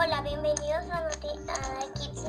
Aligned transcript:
Hola, 0.00 0.22
bienvenidos 0.22 0.88
a, 0.92 0.98
a 0.98 1.10
Kids 1.18 2.24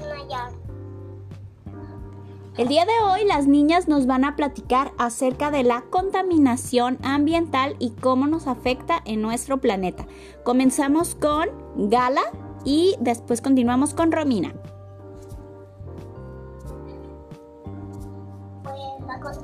El 2.57 2.67
día 2.67 2.83
de 2.83 2.91
hoy 3.03 3.25
las 3.25 3.45
niñas 3.45 3.87
nos 3.87 4.07
van 4.07 4.25
a 4.25 4.35
platicar 4.35 4.91
acerca 4.97 5.51
de 5.51 5.63
la 5.63 5.83
contaminación 5.91 6.97
ambiental 7.03 7.75
y 7.77 7.91
cómo 7.91 8.25
nos 8.25 8.47
afecta 8.47 8.99
en 9.05 9.21
nuestro 9.21 9.59
planeta. 9.59 10.07
Comenzamos 10.43 11.13
con 11.13 11.47
Gala 11.91 12.23
y 12.65 12.95
después 13.01 13.39
continuamos 13.39 13.93
con 13.93 14.11
Romina. 14.11 14.51
Pues 19.21 19.37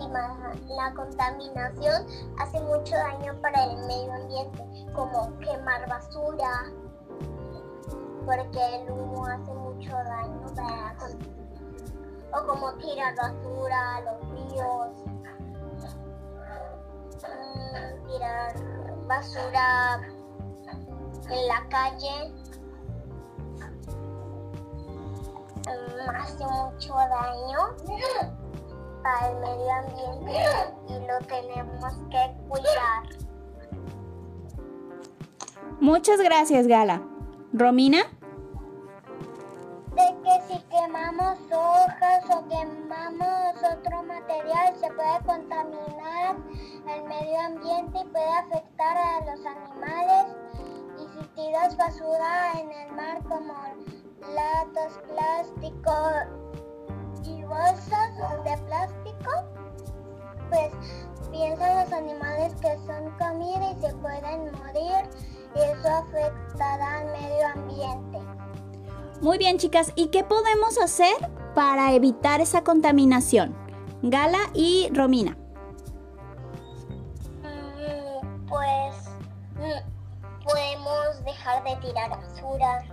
la 0.70 0.94
contaminación 0.96 2.08
hace 2.40 2.60
mucho 2.62 2.96
daño 2.96 3.40
para 3.40 3.66
el 3.66 3.78
medio 3.86 4.14
ambiente, 4.14 4.64
como 4.96 5.38
quemar 5.38 5.88
basura, 5.88 6.72
porque 8.26 8.76
el 8.76 8.92
humo 8.92 9.26
hace 9.28 9.54
mucho 9.54 9.92
daño 9.92 10.48
para 10.56 10.96
o 12.34 12.48
como 12.48 12.74
tirar 12.74 13.16
basura 13.16 13.96
a 13.96 14.02
los 14.02 14.30
ríos, 14.32 14.88
mm, 17.22 18.08
tirar 18.08 18.56
basura 19.08 20.02
en 21.30 21.48
la 21.48 21.68
calle. 21.70 22.34
Mm, 25.68 26.10
hace 26.16 26.46
mucho 26.46 26.94
daño 26.94 27.76
para 29.02 29.30
el 29.30 29.38
medio 29.38 29.72
ambiente 29.72 30.74
y 30.88 30.94
lo 31.08 31.20
tenemos 31.28 31.94
que 32.10 32.36
cuidar. 32.50 33.04
Muchas 35.80 36.20
gracias, 36.20 36.68
Gala. 36.68 37.02
Romina 37.54 38.04
quemamos 40.86 41.40
hojas 41.52 42.24
o 42.30 42.48
quemamos 42.48 43.56
otro 43.58 44.04
material 44.04 44.76
se 44.80 44.88
puede 44.92 45.20
contaminar 45.26 46.36
el 46.96 47.04
medio 47.06 47.40
ambiente 47.40 48.02
y 48.02 48.06
puede 48.10 48.30
afectar 48.30 48.96
a 48.96 49.20
los 49.22 49.46
animales. 49.48 50.36
Y 51.00 51.08
si 51.08 51.28
tiras 51.30 51.76
basura 51.76 52.52
en 52.60 52.72
el 52.72 52.92
mar 52.92 53.24
como 53.24 53.54
latas, 54.32 55.00
plástico 55.10 55.92
y 57.24 57.44
bolsas 57.46 58.44
de 58.44 58.58
plástico, 58.66 59.32
pues 60.50 60.72
piensan 61.32 61.84
los 61.84 61.94
animales 61.94 62.54
que 62.62 62.78
son 62.86 63.10
comida 63.18 63.72
y 63.72 63.82
se 63.82 63.96
pueden 63.96 64.52
morir 64.52 65.10
y 65.56 65.60
eso 65.62 65.90
afectará 65.90 67.00
al 67.00 67.06
medio 67.08 67.48
ambiente. 67.56 68.25
Muy 69.26 69.40
bien, 69.40 69.58
chicas, 69.58 69.92
¿y 69.96 70.10
qué 70.10 70.24
podemos 70.24 70.78
hacer 70.78 71.16
para 71.56 71.94
evitar 71.94 72.42
esa 72.42 72.64
contaminación? 72.64 73.58
Gala 74.04 74.38
y 74.54 74.88
Romina. 74.94 75.36
Mm, 77.42 78.48
pues 78.48 79.10
mm, 79.56 80.44
podemos 80.44 81.26
dejar 81.26 81.64
de 81.64 81.76
tirar 81.78 82.12
basura. 82.12 82.84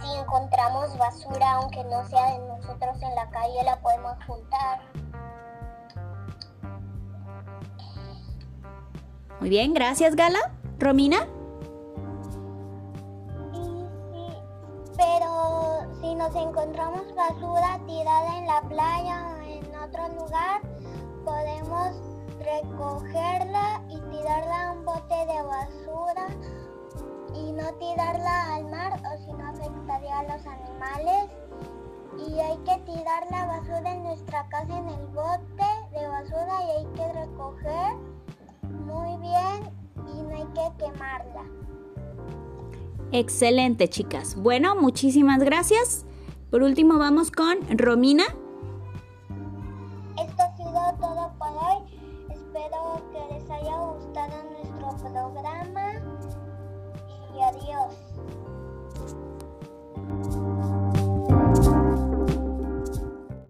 Si 0.00 0.18
encontramos 0.20 0.96
basura, 0.96 1.52
aunque 1.54 1.82
no 1.82 2.06
sea 2.08 2.30
de 2.30 2.46
nosotros 2.46 3.02
en 3.02 3.14
la 3.16 3.28
calle, 3.30 3.64
la 3.64 3.80
podemos 3.80 4.16
juntar. 4.24 4.82
Muy 9.40 9.48
bien, 9.48 9.74
gracias 9.74 10.14
Gala. 10.14 10.52
Romina. 10.78 11.26
Nos 16.26 16.34
encontramos 16.42 17.14
basura 17.14 17.78
tirada 17.86 18.38
en 18.38 18.46
la 18.46 18.60
playa 18.62 19.26
o 19.28 19.42
en 19.42 19.64
otro 19.76 20.08
lugar, 20.08 20.60
podemos 21.24 21.92
recogerla 22.40 23.80
y 23.88 24.00
tirarla 24.10 24.68
a 24.68 24.72
un 24.72 24.84
bote 24.84 25.14
de 25.14 25.42
basura 25.42 26.26
y 27.32 27.52
no 27.52 27.72
tirarla 27.74 28.54
al 28.56 28.64
mar 28.66 29.00
o 29.04 29.24
si 29.24 29.32
no 29.34 29.46
afectaría 29.46 30.18
a 30.18 30.22
los 30.24 30.46
animales. 30.46 31.30
Y 32.26 32.40
hay 32.40 32.56
que 32.58 32.76
tirar 32.90 33.26
la 33.30 33.46
basura 33.46 33.92
en 33.92 34.02
nuestra 34.02 34.48
casa 34.48 34.78
en 34.78 34.88
el 34.88 35.06
bote 35.08 35.68
de 35.92 36.08
basura 36.08 36.54
y 36.66 36.70
hay 36.70 36.86
que 36.96 37.12
recoger 37.20 37.94
muy 38.84 39.16
bien 39.18 39.70
y 40.12 40.22
no 40.22 40.34
hay 40.34 40.46
que 40.46 40.84
quemarla. 40.84 41.44
Excelente, 43.12 43.88
chicas. 43.88 44.34
Bueno, 44.34 44.74
muchísimas 44.74 45.38
gracias. 45.38 46.06
Por 46.56 46.62
último 46.62 46.96
vamos 46.98 47.30
con 47.30 47.58
Romina. 47.76 48.24
Esto 50.18 50.42
ha 50.42 50.56
sido 50.56 50.80
todo 50.98 51.30
por 51.38 51.48
hoy. 51.48 51.82
Espero 52.30 53.02
que 53.12 53.34
les 53.34 53.50
haya 53.50 53.76
gustado 53.76 54.32
nuestro 54.52 55.12
programa 55.12 56.00
y 57.36 57.42
adiós. 57.42 58.15